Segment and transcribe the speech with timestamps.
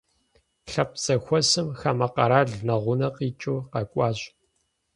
[0.71, 4.19] Лъэпкъ зэхуэсым хамэ къэрал нэгъунэ къикӏыу къэкӏуащ.